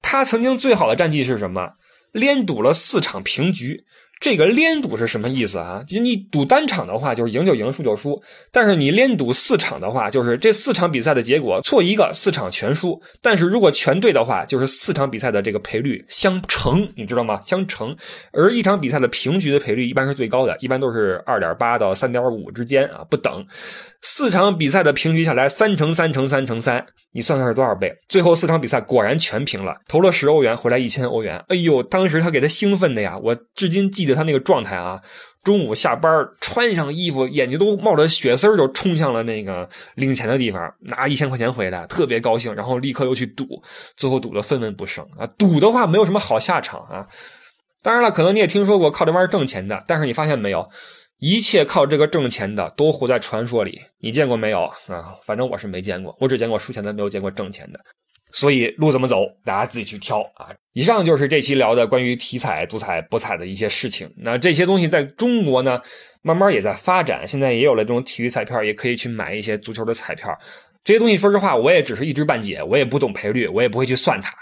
[0.00, 1.72] 他曾经最好的战绩是什么？
[2.12, 3.84] 连赌了四场平局。
[4.20, 5.84] 这个连赌是什么意思啊？
[5.86, 8.20] 就你赌单场的话，就是赢就赢，输就输；
[8.52, 13.00] 但是你连赌四场的话，就是这四场比赛的结果错一个，四场全输。
[13.22, 17.40] 但是如果全对的话，就是四场比赛的这个赔率相乘，你知道吗？
[17.40, 17.96] 相乘。
[18.32, 23.44] 而一场比赛的平局的赔率一般是最高的，一般都是二点八到三点五之间啊，不等。
[24.00, 27.92] 四场比赛的平局下来，三乘三乘三乘三，你算算是多少倍？
[28.08, 31.42] 最后四场比赛果然全平了，投了十欧元，回来一千欧元。
[31.48, 35.00] 哎呦，当时他给他兴奋的呀，我至今记得他那个状态啊。
[35.44, 43.62] 中午下班穿上衣服，眼睛都冒着血丝就冲向了那个领钱的地方，拿一千块钱回来，特别高兴，然后立刻又去赌，
[43.96, 45.26] 最后赌得愤愤不剩啊！
[45.38, 47.06] 赌的话没有什么好下场啊。
[47.82, 50.68] 当然了，可能你也听说过靠这玩意儿挣钱的，但是你发现没有？
[51.18, 55.16] 一切靠这个挣钱的都活在传说里，你见过没有啊？
[55.24, 57.80] 反正我是没见过，我只见过输钱的，没有见过挣钱的。
[58.32, 60.54] 所以路怎么走，大家自己去挑啊。
[60.74, 64.08] 以上就是这期聊的关于体彩、足彩、博彩的一些事情。
[64.18, 65.80] 那这些东西在中国呢，
[66.22, 70.38] 慢慢也在发展，现在也有了这种体育彩票，也可以去买一些足球的彩票。
[70.84, 74.32] 这些东西说实话，我也只是一知半解，我也不懂赔率，我也不会去算它。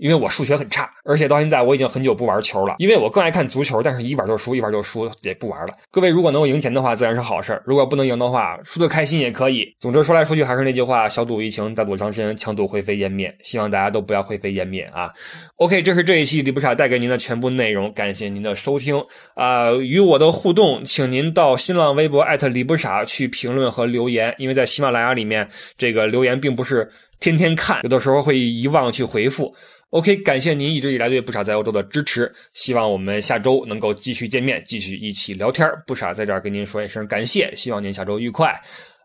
[0.00, 2.76] 因为我数学很差，而且到现在我已经很久不玩球了。
[2.78, 5.72] 因为我更爱看足球，但是一玩就输，一玩就输，也不玩了。
[5.90, 9.74] 各位如果能够赢钱的话，自然是好事如果不能赢的话，输的开心也可以。
[9.80, 13.34] 总之说来说去还是那句话：小赌怡情，大赌伤身，强赌灰飞烟灭。
[13.40, 15.10] 希望大家都不要灰飞烟灭啊
[15.56, 19.02] ！OK，这是这一期李不傻带给您的全部内容，感谢您的收听
[19.34, 19.72] 啊！
[19.72, 26.88] 与我的互动，请您到新浪微博艾特李不傻去评论和留言，因为在喜马拉雅里面，这个留言并不是
[27.18, 29.54] 天天看，有的时候会遗忘去回复。
[29.90, 35.66] OK，感谢您一直以来对不傻在欧洲的支持，希望我们下周能够继续见面，继续一起聊天。
[35.86, 38.54] 不傻在这儿跟您说一声感谢，希望您下周愉快。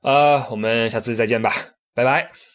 [0.01, 1.51] 呃，我们下次再见吧，
[1.95, 2.52] 拜拜。